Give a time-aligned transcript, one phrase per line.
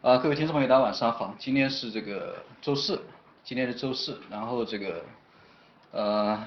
[0.00, 1.34] 啊，各位听众朋友，大家晚上好。
[1.40, 3.02] 今天是这个周四，
[3.42, 5.02] 今天是周四，然后这个
[5.90, 6.40] 呃，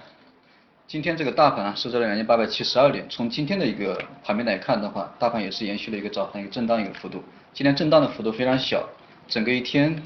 [0.87, 3.05] 今天这个大盘啊收在了两千八百七十二点。
[3.09, 7.21] 从今天的一个盘面来看的话，大盘也是延续了一个早盘一个震荡一个幅度。
[7.51, 8.87] 今天震荡的幅度非常小，
[9.27, 10.01] 整个一天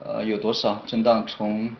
[0.00, 1.24] 呃有多少震荡？
[1.28, 1.70] 从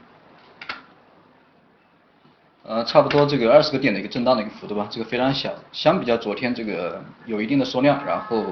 [2.63, 8.47] 呃，差不多这个二十个点的一个震荡的一个幅度吧，这个非常小，相比较昨天这个有一定的缩量，然后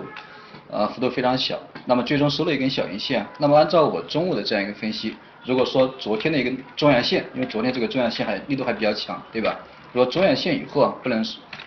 [0.73, 3.25] 呃幅度非常小，那么最终收了一根小阴线。
[3.39, 9.61] 那么按照我中午的这样一个分析，如果说昨天的一个中阳线，因为昨天这个中阳线还力度还比较强，对吧？
[9.93, 11.23] 如果中阳线以后啊不能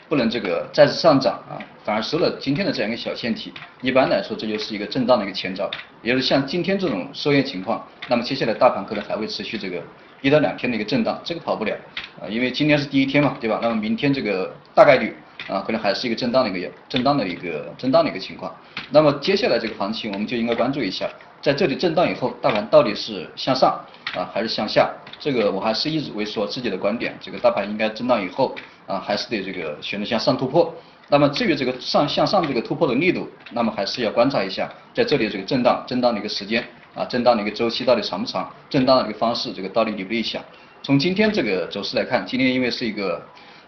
[0.09, 5.70] 不能这个再次上涨啊，反而收了今天的这样一个小线体，一般来说这就是一个震荡的一个前兆，
[6.01, 9.81] 也就是像今天这种收线情况，那么接下来大盘可能还会持续这个。
[10.21, 11.76] 一到两天的一个震荡，这个跑不了
[12.20, 13.59] 啊，因为今天是第一天嘛，对吧？
[13.62, 15.15] 那么明天这个大概率
[15.48, 18.54] 啊，可能还是一个震荡的一个震荡的一个震荡的一个情况。
[18.91, 21.09] 那么接下来这个行情，我们就应该关注一下，
[21.41, 23.79] 在这里震荡以后，大盘到底是向上
[24.15, 24.90] 啊还是向下？
[25.20, 28.55] 这个我还是一直为说自己的观点，这个大盘应该震荡以后
[28.87, 30.74] 啊，还是得这个选择向上突破。
[31.10, 36.63] 那么至于这个上向上这个突破的力度，那么还是要观察一下，在这里这个震荡震荡的一个时间。
[36.96, 38.49] 啊，震荡的一个周期到底长不长？
[38.70, 40.41] 震荡的一个方式，这个到底理不理想？
[40.82, 43.21] 从今天这个走势来看，今天因为是一个，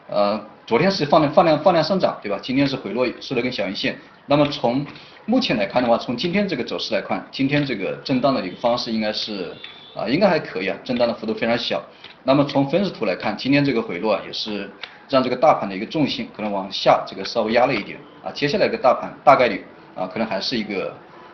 [0.07, 2.37] 呃，昨天是放量放量放量上涨，对吧？
[2.43, 3.97] 今天是回落收了根小阴线。
[4.25, 4.85] 那么从
[5.25, 9.55] 目前来看的话，从今天这个走势来看，今天这个震荡的一个方式应该是
[9.95, 11.81] 啊，应该还可以啊，震荡的幅度非常小。
[12.25, 14.69] 那么从分时图来看，今天这个回落啊，也是
[15.07, 18.29] 让这个大盘的一个重心可能往下这个稍微压了一点啊。
[18.33, 19.63] 接下来一个大盘大概率
[19.95, 20.93] 啊，可能还是一个。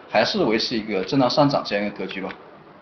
[0.10, 2.30] 还是维持一个震荡上涨这样一个格局吧，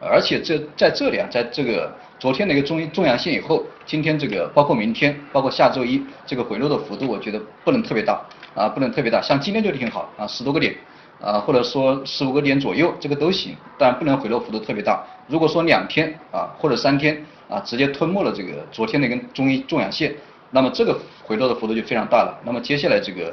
[0.01, 8.19] 而且这在这里啊，在这个昨天的一个中中阳线以后，今天这个包括明天，包括下周一这个回落的幅度，我觉得不能特别大
[8.55, 9.21] 啊，不能特别大。
[9.21, 10.75] 像今天就挺好啊，十多个点
[11.21, 15.03] 啊，或者说十五个点左右，这个都行，但不能回落幅度特别大。
[15.27, 20.15] 如果说两天啊或者三天啊，直接吞没了这个昨天的一根中一中阳线，
[20.49, 22.39] 那么这个回落的幅度就非常大了。
[22.43, 23.31] 那么接下来这个。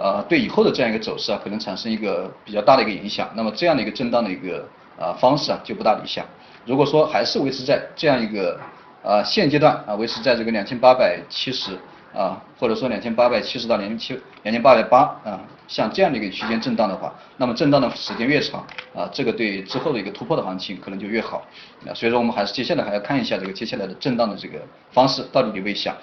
[0.00, 3.28] 呃，对以后的这样一个走势啊，可能产生一个比较大的一个影响。
[3.34, 4.64] 那么这样的一个震荡的一个
[4.98, 6.24] 啊方式啊，就不大理想。
[6.66, 8.60] 如果说还是维持在这样一个
[9.02, 11.72] 啊现阶段啊，维持在这个两千八百七十
[12.14, 21.42] 啊，或者说两千八百七十到两千七两千八百八啊，像这样的一个区间震荡的话，那么震荡的时间越长啊，这个对之后的一个突破的行情可能就越好。
[21.86, 24.58] 啊，所以说我们还是接下来还要看一下这个接下来的震荡的这个
[24.90, 25.96] 方式到底理不理想。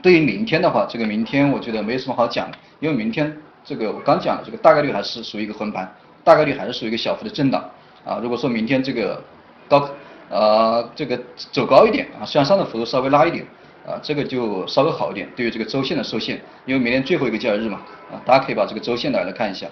[0.00, 7.68] 对于明天的话，这个明天我觉得没什么好讲的，因为明天这个我刚讲的这个大概率还是属于一个横盘，大概率还是属于一个小幅的震荡
[8.08, 8.18] 啊。
[8.22, 9.22] 如果说明天这个
[9.68, 9.88] 高
[10.30, 11.20] 呃这个
[11.52, 13.44] 走高一点啊，向上的幅度稍微拉一点
[13.86, 15.28] 啊，这个就稍微好一点。
[15.36, 17.80] 对于这个周线的受限，因为明天最后一个交易日嘛
[18.10, 19.66] 啊，大家可以把这个周线来来看一下。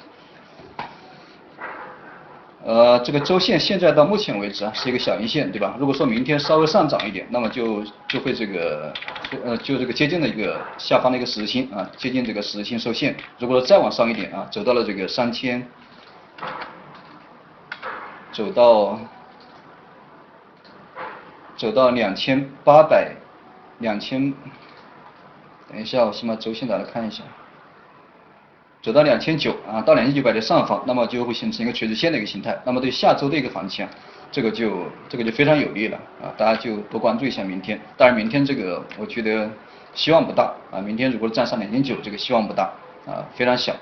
[2.69, 5.77] 呃，这个周线现在到目前为止啊是一个小阴线，对吧？
[5.79, 8.93] 如果说明天稍微上涨一点，那么就就会这个
[9.45, 13.15] 呃就这个接近了一个下方的一个十字星啊，接近这个十字星受限。
[13.39, 15.65] 如果说再往上一点啊，走到了这个三千，
[18.33, 18.99] 走到
[21.57, 23.13] 走到两千八百
[23.79, 24.33] 两千，
[25.71, 27.23] 等一下，我先把周线打来看一下。
[28.83, 32.57] 走到两千九啊，到两千九百的上方，那么就会形成一个垂直线的一个形态。
[32.65, 33.91] 那么对下周的一个行情啊，
[34.31, 37.81] 这个就这个就非常有利了啊，大家就多关注一下明天。
[37.97, 39.51] 当然明天这个我觉得
[39.93, 42.71] 希望不大啊，明天如果站上两千九，这个希望不大
[43.07, 43.75] 啊，非常小。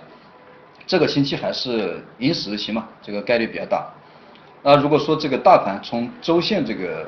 [0.86, 3.86] 这个星期还是阴十日星嘛，这个概率比较大。
[4.66, 7.06] 那如果说这个大盘从周线这个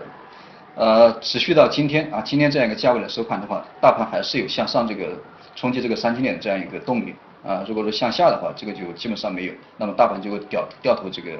[0.74, 5.18] 呃持续到今天啊，今天这样一个价位来收盘的话，大盘还是有向上这个
[5.54, 7.14] 冲击这个三千点这样一个动力。
[7.42, 11.30] 啊，如果说向下的话，这个就基本上没有，那么大盘就会掉掉头这个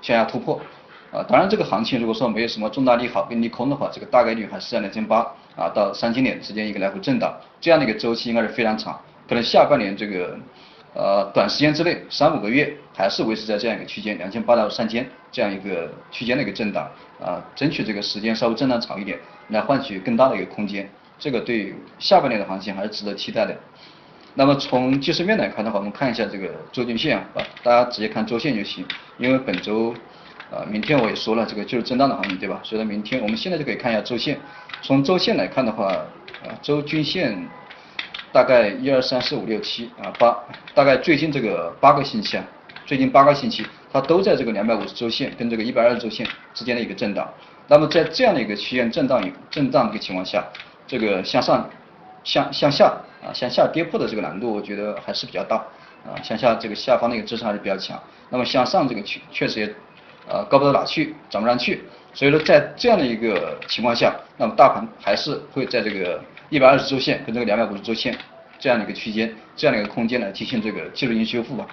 [0.00, 0.58] 向下突破。
[1.12, 5.18] 啊，当然这个行情如果说没有什么重大利好跟利空的话，这个大概率还是在两千八
[5.56, 8.98] 啊到三千点之间一个来回震荡，这样的一个周期应该是非常长，
[9.28, 10.38] 可能下半年这个
[10.94, 16.90] 呃短时间之内三五个月还是维持在这样一个区间两千八到三千这样一个区间的一个震荡
[17.20, 19.18] 啊，争取这个时间稍微震荡长一点，
[19.48, 20.88] 来换取更大的一个空间，
[21.18, 23.54] 这个对下半年的行情还是值得期待的。
[24.34, 27.24] 那么从技术面来看的话，我们看一下这个周均线啊，
[27.62, 28.84] 大家直接看周线就行，
[29.18, 29.94] 因为本周，
[30.50, 32.60] 啊，明天我也说了，这个就是震荡的行情，对吧？
[32.62, 34.38] 所以说明天我们现在就可以看一下周线。
[34.82, 37.48] 从周线来看的话，啊，周均线
[38.32, 40.36] 大概一二三四五六七啊八，
[40.74, 42.44] 大概最近这个八个星期啊，
[42.86, 47.28] 最近八个星期它都在这个两百五十周线跟这个一百二十周线之间的一个震荡。
[47.68, 50.42] 那么在这样的一个区间震荡震荡的一个情况下，
[50.86, 51.68] 这个向上
[52.24, 52.96] 向向下。
[53.24, 55.56] 啊，向下跌破的这个难度，我觉得还是比较大，
[56.04, 58.00] 啊，向下这个下方的一个支撑还是比较强，
[58.30, 59.74] 那么向上这个确确实也
[60.28, 68.16] 呃高不到哪去，涨不上去，所以说在这样的一个情况下，那么大盘还是会在这个一百二十周线跟这个两百五十周线
[68.60, 71.66] 这样的一个区间，这样的一个空间来进行这个技术性修复吧。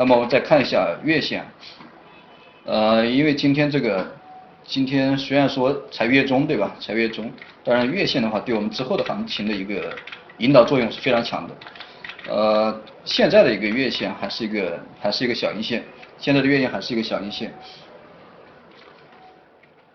[0.00, 1.44] 那么我们再看一下月线，
[2.64, 4.10] 呃，因为今天这个
[4.64, 7.30] 今天虽然说才月中对吧，才月中，
[7.62, 9.94] 当然月线的话对我们之后的行情的一个
[10.38, 11.54] 引导作用是非常强的。
[12.32, 15.84] 呃，现在的一个月线还是一个还是一个小阴线，
[16.16, 17.52] 现在的月线还是一个小阴线。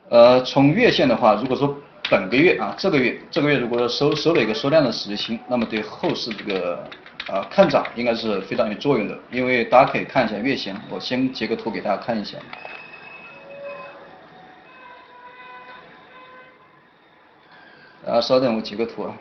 [0.10, 1.76] 呃，从月线的话，如果说
[2.12, 6.88] 本个月啊，这个月这个月如果说收收了一个缩量的十字星，那么对后市这个
[7.28, 12.38] 啊看涨应该是非常有作用的，因为大家可以看一下月线，我先截个图给大家看一下。
[18.06, 19.16] 啊，稍等，我截个图啊。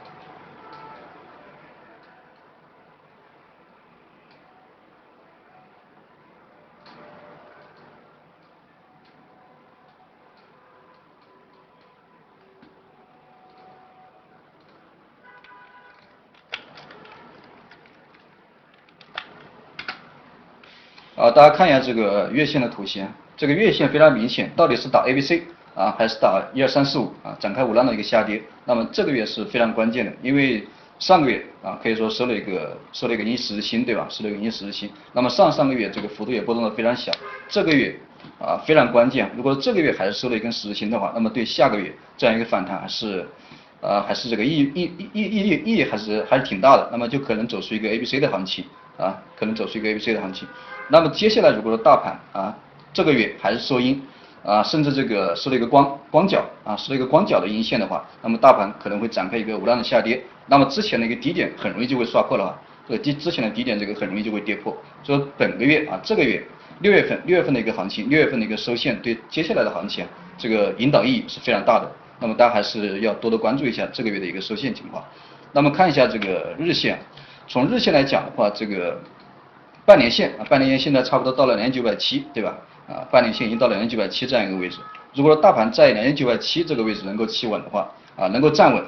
[21.35, 23.05] 大家看一下这个月线的图形，
[23.37, 25.43] 这个月线非常明显，到底是打 A、B、C
[25.75, 28.41] 啊，还是打一二三四五啊，展开五浪的一个下跌。
[28.65, 30.65] 那么这个月是非常关键的，因为
[31.01, 34.07] 上个月啊，可以说收了一个收了一个阴十字星，对吧？
[34.09, 34.89] 收了一个阴十字星。
[35.13, 37.11] 那么上上个月这个幅度也波动的非常小，
[37.49, 37.99] 这个月
[38.39, 39.29] 啊非常关键。
[39.37, 43.27] 如果这个月还是收了一根十字星的话，那么对下个月这样一个反弹还是
[43.81, 46.89] 呃还是这个意意意意意义意义还是还是挺大的。
[46.93, 48.65] 那么就可能走出一个 A、B、C 的行情
[48.97, 50.47] 啊，可能走出一个 A、B、C 的行情。
[50.89, 52.55] 那么接下来，如果说大盘啊
[52.93, 54.01] 这个月还是收阴
[54.45, 60.23] 啊，甚至这个收了一个光光脚啊，收了一个光脚的阴线的话，那么大盘可能会展开一个无量的下跌。
[60.47, 62.55] 那么之前的一个低点很容易就会刷破了啊，
[62.87, 64.77] 这个低之前的低点这个很容易就会跌破。
[65.03, 66.47] 所以本个月啊，这个月
[66.81, 70.07] 六月份六月份的一个行情，六月份的一个收线对接下来的行情
[70.37, 71.91] 这个引导意义是非常大的。
[72.21, 75.03] 那么大家还是要多多关注一下这个月的一个收线情况。
[75.53, 76.99] 那么看一下这个日线，
[77.47, 78.99] 从日线来讲的话，这个。
[79.87, 82.57] 半年线啊，半年线现在差不多到了两千九百七，对吧？
[82.89, 84.79] 啊，半年线已经到了两千九百七这样一个位置。
[85.15, 87.87] 如果说大盘在两千九百七这个位置能够企稳的话，
[88.17, 88.83] 啊，能够站稳，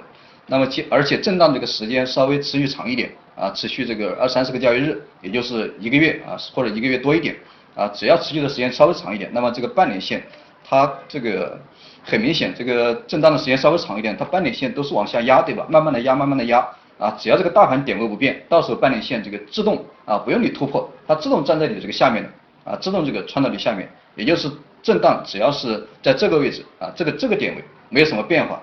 [0.46, 7.36] 那么且而且震荡这个时间稍微持续长一点，啊，持续这个二三十个交易日，也就是一个月啊，或者一个月多一点，
[7.74, 10.22] 啊，只要持续的时间稍微长一点，那么这个半年线
[10.66, 11.60] 它这个
[12.02, 15.66] 很明显，这个震荡的时间稍微长一点，它半年线都是往下压，对吧？
[15.68, 16.66] 慢慢的压，慢慢的压。
[16.98, 22.28] 啊，只要这个大盘点位不变，到时候半年线这个自动啊，不用你突破，它自动站在你这个下面的
[22.64, 24.50] 啊，自动这个穿到你下面，也就是
[24.82, 28.62] 震荡，只要是在这个位置啊，这个这个点位没有什么变化，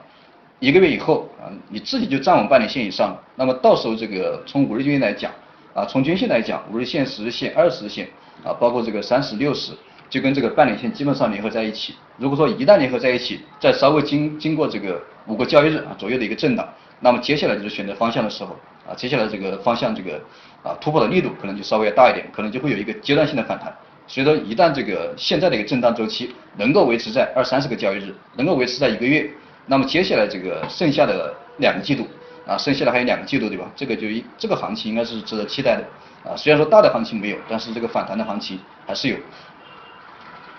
[0.60, 5.32] 一个月以后啊，你自己就站稳半年线以上了，那么到时候这个从五日均线来讲
[5.74, 8.08] 啊，从均线来讲，五日线、十日线、二十日线
[8.44, 9.74] 啊，包括这个三十、六十，
[10.10, 11.94] 就跟这个半年线基本上联合在一起。
[12.18, 16.68] 如果说一旦联合在一起，再稍微经经过这个五个交易日啊左右的一个震荡。
[17.04, 18.58] 那么接下来就是选择方向的时候
[18.88, 20.20] 啊，接下来这个方向这个
[20.64, 23.72] 啊突破的力度可能就稍微要大一点，可能就会有一个阶段性的反弹。
[24.08, 29.30] 所以说一旦这个现在的一个震荡周期能够维持在二三十个交易日，能够维持在一个月，
[29.66, 32.08] 那么接下来这个剩下的两个季度
[32.48, 33.70] 啊，剩下的还有两个季度对吧？
[33.76, 35.84] 这个就一这个行情应该是值得期待的
[36.30, 36.36] 啊。
[36.38, 38.58] 虽然说大的行情没有，但是这个反弹的行情
[38.88, 39.18] 还是有。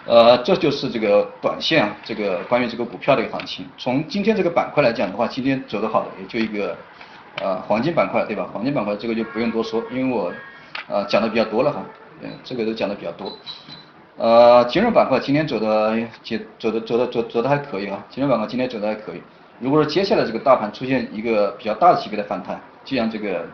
[0.07, 3.65] 呃，这就是这个短线啊，这个关于这个股票的一个行情。
[3.79, 6.77] 从今天这个板块来讲的话，今天走得好的也就一个
[7.41, 8.47] 呃黄金板块，对吧？
[8.53, 10.31] 黄金板块这个就不用多说，因为我
[10.89, 11.83] 呃讲的比较多了哈，
[12.21, 13.33] 嗯，这个都讲的比较多。
[14.19, 19.23] 呃，金融板块今天走的接走的走的走走的还可以啊，金融板块今天走的还可以。
[19.59, 23.47] 如果说接下来这个大盘出现一个比较大的级别的反弹，就像这个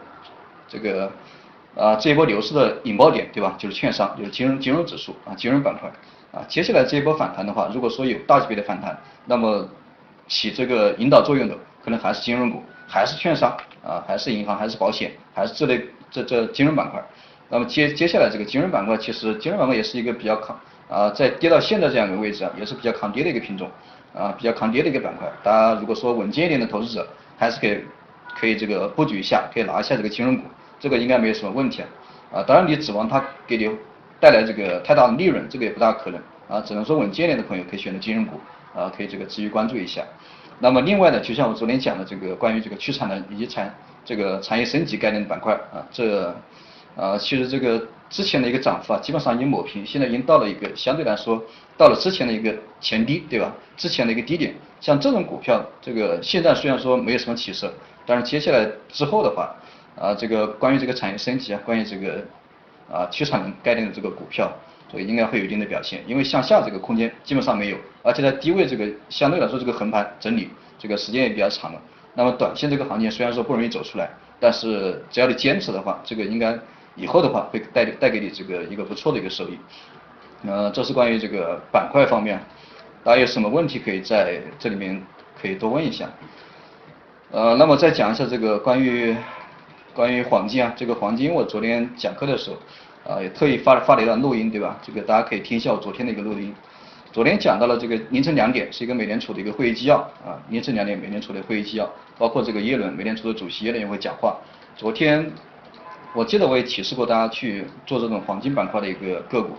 [0.67, 1.13] 这个
[1.77, 3.55] 啊这一波牛市的引爆点，对吧？
[3.57, 5.89] 就是券商，就是金融金融指数啊，金融板块。
[6.33, 8.97] 啊，接下来这一波反弹的话，如果说有大级别的反弹，
[9.27, 9.69] 那么
[10.29, 13.51] 起这个引导作用的，可能还是金融股，还是券商
[13.85, 17.03] 啊，还是银行，还是保险，还是这类这这金融板块。
[17.49, 20.57] 那么接接下来这个金融板块，其实金融板块也是一个比较抗
[20.89, 23.69] 啊，在跌到现在这样一个位置啊，也是比较抗跌的一个品种
[24.15, 25.27] 啊，比较抗跌的一个板块。
[25.43, 27.05] 大家如果说稳健一点的投资者，
[27.37, 27.85] 还是可以
[28.39, 30.45] 可以这个布局一下，可以拿一下这个金融股，
[30.79, 31.89] 这个应该没有什么问题啊。
[32.35, 33.69] 啊，当然你指望它给你。
[34.21, 38.39] 带来这个太大的利润，这个也不大可能啊，只能说稳健点的朋友可以选择金融股
[38.75, 40.05] 啊，可以这个持续关注一下。
[40.59, 43.75] 那么另外呢，就像我昨天讲的这个关于这个去产能以及产
[44.05, 46.29] 这个产业升级概念的板块啊，这
[46.95, 51.43] 啊其实这个之前的一个涨幅啊，基本上已经抹平，现在已经到了一个相对来说
[51.79, 53.51] 到了之前的一个前低，对吧？
[53.79, 57.73] 之前的一个低点，像这种股票，这个现在虽然说没有什么起色，
[58.05, 59.55] 但是接下来之后的话
[59.99, 62.23] 啊，这个关于这个产业升级啊，关于这个。
[62.93, 64.51] 啊区产能概念的这个股票，
[64.91, 66.03] 所以应该会有一定的表现。
[66.07, 71.81] 因为向下这个空间基本上没有，而且在低位这个相对来说这个横盘整理这个时间也比较长了。
[72.15, 76.59] 那么短线这个行情虽然说不容易走出来，但是只要你坚持的话，这个应该
[76.97, 79.59] 以后的话会带带给你这个一个不错的一个收益。
[80.45, 82.41] 呃，这是关于这个板块方面，
[83.05, 85.01] 大家有什么问题可以在这里面
[85.41, 86.09] 可以多问一下。
[87.31, 89.15] 呃，那么再讲一下这个关于
[89.95, 92.57] 关于黄金啊，这个黄金我昨天讲课的时候
[93.13, 94.79] 啊，也特意发了发了一段录音，对吧？
[94.83, 96.55] 这个大家可以听一下我昨天的一个录音。
[97.13, 104.37] 昨天讲到了这个凌晨两点是一个美联储的一个会议纪要啊，凌晨两点美联储的会议纪要，包括这个耶伦美联储的主席耶伦也会讲话。
[104.77, 105.29] 昨天
[106.15, 109.57] 我记得我也提示过大家去做这种黄金板块的一个个股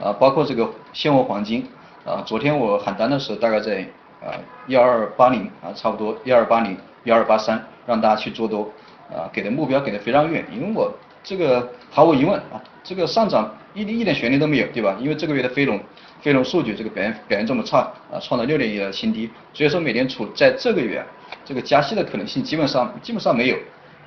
[0.00, 1.66] 啊，包括这个现货黄金
[2.06, 3.86] 啊，昨天我喊单的时候大概在
[4.22, 4.32] 啊
[4.68, 6.76] 幺二八零啊，差不多幺二八零。
[7.04, 8.66] 幺二八三，让大家去做多，
[9.10, 10.92] 啊，给的目标给的非常远，因为我
[11.22, 14.96] 这个毫无疑问啊，这个上涨一一点悬念都没有，对吧？
[15.00, 15.78] 因为这个月的非农
[16.20, 17.78] 非农数据这个表现表现这么差，
[18.10, 21.04] 啊，创了六年以来的新低，所以说美联储在这个月
[21.44, 23.56] 这个加息的可能性基本上基本上没有，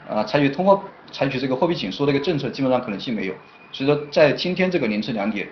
[0.10, 3.34] 啊，采取通货采取这个货币紧缩的一个政策基本上可能性没有，
[3.72, 5.48] 所以说在今天这个凌晨两点，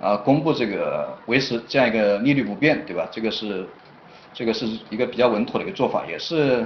[0.00, 3.08] 啊，公布这个维持这样一个利率不变，对吧？
[3.10, 3.66] 这个是。
[4.32, 6.64] 这个是一个比较稳妥的一个做法，也是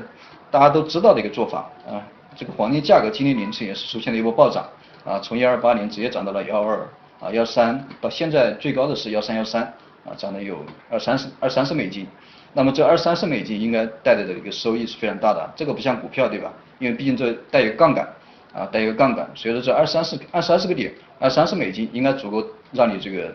[0.50, 1.96] 大家都知道的一个做法啊。
[2.36, 4.68] 这个黄金价格今天凌晨也是出现了一波暴涨
[5.04, 6.88] 啊，从幺二八零直接涨到了幺二
[7.20, 9.62] 啊幺三，到现在最高的是幺三幺三
[10.04, 12.06] 啊，涨了有二三十二三十美金。
[12.52, 16.52] 那么这二三十美金应该带来的一个收益是非常大的，这个不像股票对吧？
[16.78, 18.08] 因为毕竟这带一个杠杆
[18.52, 23.34] 啊，带一个杠杆，所以说这二三十二三十个点二三十美金应该足够让你这个。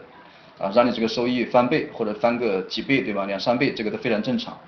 [0.60, 3.24] 啊，让你这个收益翻倍或者翻个几倍，对吧？
[3.24, 4.60] 两三倍，这个都非常正常。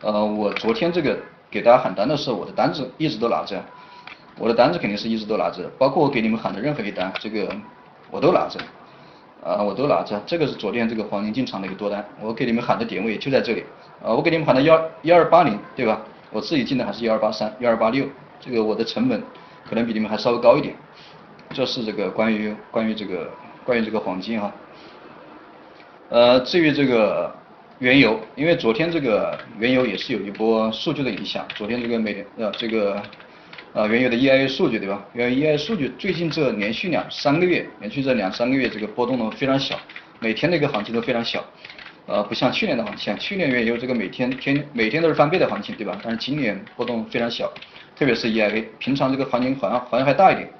[0.00, 1.16] 呃，我昨天这个
[1.50, 3.62] 给大家喊单的时候，我的单子一直都拿着，
[4.38, 7.48] 我的单子肯定是一直都拿着，包括我给你们喊的任何一单，这个
[8.10, 8.60] 我都拿着，
[9.42, 10.20] 啊，我都拿着。
[10.26, 13.64] 这个是昨天这个黄金进场的一个多单，我给你们喊的点位就在这里，
[14.02, 16.00] 啊，我给你们喊的幺幺二八零，对吧？
[16.30, 18.06] 我自己进的还是幺二八三、幺二八六，
[18.38, 19.22] 这个我的成本
[19.66, 20.74] 可能比你们还稍微高一点。
[21.54, 23.30] 这是这个关于关于这个
[23.64, 24.52] 关于这个黄金哈。
[26.10, 27.34] 呃，至于这个
[27.80, 31.46] 原油，因为昨天这个原油也是有一波数据的影响。
[31.54, 33.00] 昨天这个美呃这个
[33.72, 35.04] 呃原油的 EIA 数据对吧？
[35.12, 39.78] 原油 EIA 数据最近这连续两三个月，连续这两三个月这个波动呢非常小，
[40.18, 41.44] 每天的一个行情都非常小。
[42.06, 45.96] 呃，不像去年的行情，去年原油这个每天天每天都是翻倍的行情对吧？
[46.02, 47.48] 但是今年波动非常小，
[47.96, 50.50] 特别是 EIA，平常这个行情好像好像还大一点。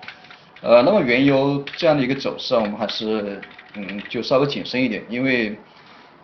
[0.61, 3.41] 呃，那么原油这样的一个走势啊，我们还是。
[3.75, 5.55] 嗯，就稍微谨慎一点，因为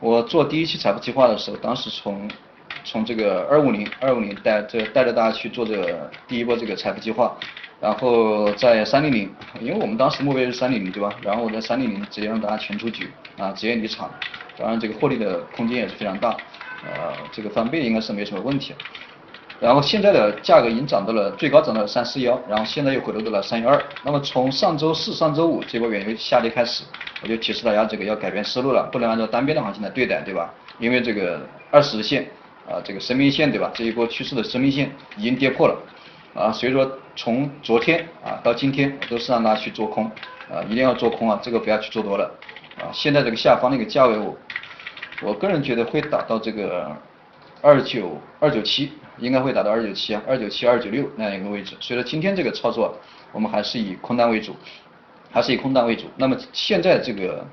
[0.04, 2.28] 我做第一期财富计划的时候，当时从
[2.84, 7.34] 从这个二五零二五零带这带着大家去做这第一波这个财富计划，
[7.80, 11.08] 然后在三零零，因为我们当时目标是三零零对吧？
[11.22, 14.10] 然后我在三零零直接让大家全出局啊，直接离场，
[14.58, 16.36] 当然这个获利的空间也是非常大，
[16.84, 18.74] 呃，这个翻倍应该是没什么问题。
[19.58, 23.82] 然后现在的价格已经涨到了最高涨到了三四幺，然后现在又回落到了三幺二。
[24.02, 26.84] 那么从上周四、上周五这波原油下跌开始，
[27.24, 30.52] 我就提示大家这个要改变思路了，不能按照单边的行情来对待，对吧？
[30.78, 31.40] 因为这个
[31.70, 32.28] 二十线
[32.68, 33.72] 啊，这个生命线对吧？
[33.74, 35.82] 这一波趋势的生命线已经跌破了
[36.34, 40.04] 啊，所以说从昨天啊到今天都是让大家去做空
[40.52, 42.30] 啊，一定要做空啊，这个不要去做多了
[42.76, 42.92] 啊。
[42.92, 44.36] 现在这个下方那个价位，我
[45.22, 46.94] 我个人觉得会打到这个
[47.62, 48.92] 二九二九七。
[49.18, 51.76] 应该会打到二九七啊，二九七、二九六那样一个位置。
[51.78, 52.98] 所以说今天这个操作，
[53.30, 54.56] 我们还是以空单为主，
[55.34, 56.04] 还是以空单为主。
[56.16, 57.44] 那么现在这个，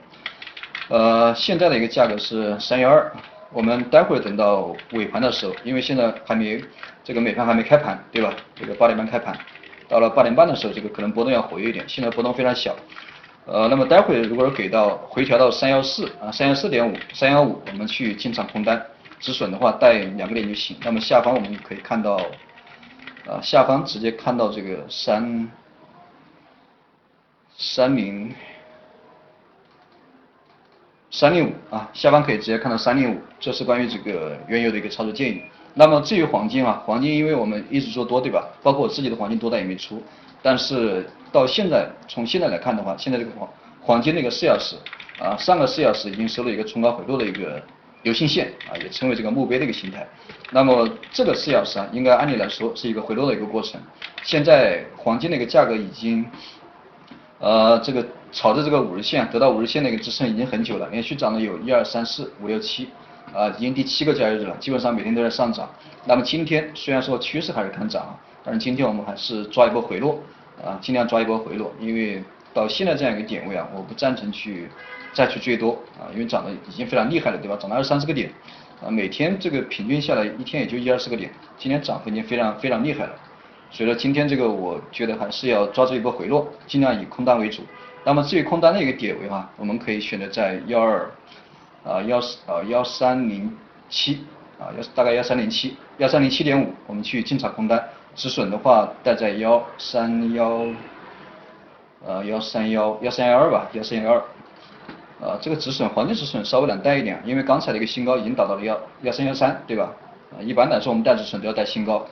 [0.88, 3.12] 呃，现在的一个价格是三幺二。
[3.52, 6.64] 我们待会儿等到尾盘的时候，因为现在还没
[7.04, 8.34] 这个美盘还没开盘，对吧？
[8.56, 9.38] 这个八点半开盘，
[9.90, 11.84] 到了八点半的时候，这个可能波动要活跃一点。
[11.86, 12.74] 现在波动非常小。
[13.46, 18.82] 呃，那么待会如果给到回调到三幺四啊，三幺四点五、三幺五，我们去进场空单。
[19.20, 20.78] 止损的话带两个点就行。
[20.84, 22.16] 那么下方我们可以看到，
[23.28, 25.50] 啊，下方直接看到这个三
[27.64, 28.34] 三零
[31.12, 35.44] 三零五啊，下方可以直接看到三零五，这是关于这个原油的一个操作建议。
[35.76, 38.50] 那么至于黄金啊，黄金因为我们一直做多对吧？
[38.64, 40.02] 包括我自己的黄金多单也没出，
[40.42, 43.48] 但是到现在从现在来看的话，现在这个黄
[43.80, 44.76] 黄金那个四小时
[45.20, 47.62] 啊，上个四小时已经收了一个冲高回落的一个。
[48.04, 50.08] 流星线啊，也称为这个墓碑的一个形态。
[50.50, 53.80] 那么这个四小时啊，应该按理来说是一个回落的一个过程。
[54.24, 56.26] 现在黄金的一个价格已经，
[57.42, 62.88] 呃，这个朝着这个五日线得到五日线的一个支撑已经很久了，连续涨了有一二三四五六七，
[63.34, 65.68] 啊，已经第七个交易日了，基本上每天都在上涨。
[66.06, 70.20] 那么今天虽然说趋势还是看涨，但是今天我们还是抓一波回落，
[70.64, 74.70] 啊，尽量抓一波回落，因为到现在这样一个点位啊，我不赞成去
[75.12, 77.58] 再去追多啊，因为涨得已经非常厉害了，对吧？
[77.60, 78.32] 涨了二三十个点，
[78.86, 83.16] 啊，每天这个平均下来一天也就一二十个点，今天涨幅已经非常非常厉害了。
[83.72, 87.64] 所以说今天这个我觉得还是要抓住一波回落，尽量以空单为主。
[88.04, 91.10] 那么至于空单的一个点位哈，我们可以选择在幺二
[91.84, 93.56] 啊幺啊幺三零
[93.90, 94.26] 七
[94.60, 97.82] 啊幺大概幺三零七幺三零七点五，我们去进场空单。
[98.14, 100.66] 止损的话，带在幺三幺，
[102.06, 104.18] 呃幺三幺幺三幺二吧，幺三幺二，
[105.26, 109.94] 啊这个止损黄金止损稍微难带一点，因为刚才的一个新高已经达到了幺幺三幺三，对吧？
[110.34, 112.06] 啊一般来说我们带止损都要带新高，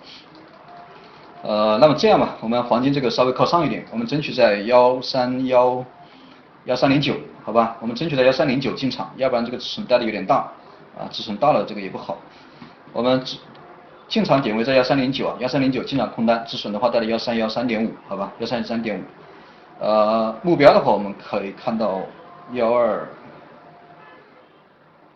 [1.42, 5.84] 呃那么这样吧，我们黄金这个稍微靠上一点，我们争取在幺三幺
[6.66, 7.78] 幺三零九，好吧？
[7.80, 10.52] 我们争取在幺三零九进场，要不然这个止损带的有点大，
[10.98, 12.18] 啊止损大了这个也不好，
[12.94, 13.24] 我们。
[14.10, 19.04] 进场点位在幺三零九啊，幺三零九进场空单，止损的话带的幺三幺三点五，好吧，幺三三点五。
[19.78, 22.02] 呃，目标的话我们可以看到
[22.54, 23.08] 幺二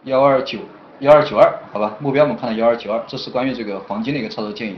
[0.03, 0.59] 幺二九
[0.99, 4.77] 幺二九二，好吧，目标我们看到幺二九二，这是关于这个黄金的一个操作建议。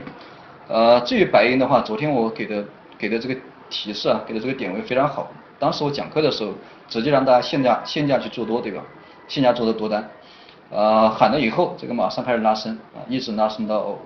[0.68, 2.64] 呃，至于白银的话，昨天我给的
[2.98, 3.36] 给的这个
[3.70, 6.52] 提示啊，给的这个点位非常好，当时我讲课的时候
[6.88, 8.82] 直接让大家限价限价去做多，对吧？
[9.28, 10.08] 限价做的多单。
[10.70, 13.96] 呃，喊了以后，这个马上开始拉升啊，一直拉升到，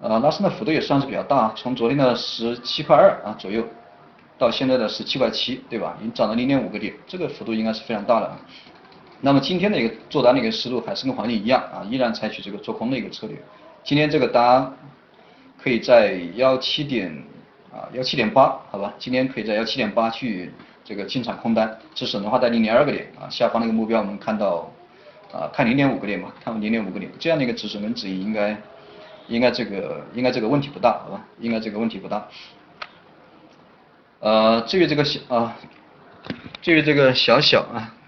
[0.00, 3.64] 呃，拉升的幅度也算是比较大，从昨天的十七块二啊左右，
[4.38, 5.96] 到现在的十七块七，对吧？
[5.98, 8.30] 已经涨了零点五个点，这个幅度应该是非常大的。
[9.20, 13.36] 那么今天的一个做单的一个思路还是跟黄金一样啊，依然采取这个做空的一个策略。
[13.82, 14.72] 今天这个单
[15.62, 17.10] 可以在幺七点
[17.72, 18.94] 啊幺七点八，好吧？
[18.98, 20.52] 今天可以在幺七点八去
[20.84, 24.72] 这个进场空单，止损的话在零点二个点啊，下方那个目标我们看到。
[25.30, 28.56] 啊，看零点五个点吧，看零点五个点，这样的一个止损跟止盈应该，
[29.26, 31.22] 应该这个应该这个问题不大，好吧？
[31.38, 32.26] 应该这个问题不大。
[34.20, 35.54] 呃，至于这个小啊，
[36.62, 37.94] 至于这个小小啊。